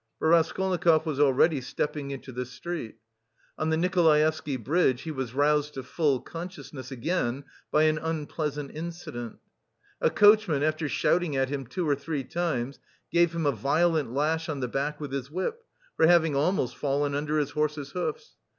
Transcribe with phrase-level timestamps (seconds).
[0.19, 2.95] But Raskolnikov was already stepping into the street.
[3.59, 9.37] On the Nikolaevsky Bridge he was roused to full consciousness again by an unpleasant incident.
[10.01, 12.79] A coachman, after shouting at him two or three times,
[13.11, 15.63] gave him a violent lash on the back with his whip,
[15.97, 18.37] for having almost fallen under his horses' hoofs.